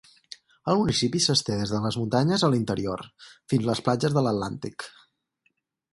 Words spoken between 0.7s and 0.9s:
El